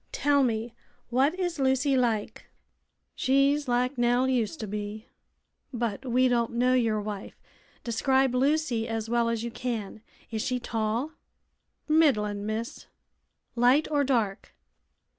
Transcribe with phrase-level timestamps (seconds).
[0.11, 0.73] Tell me,
[1.11, 2.47] what is Lucy like?"
[3.13, 5.05] "She's like Nell used to be."
[5.71, 7.39] "But we don't know your wife.
[7.83, 10.01] Describe Lucy as well as you can.
[10.31, 11.11] Is she tall?"
[11.87, 12.87] "Middlin', miss."
[13.55, 14.55] "Light or dark?"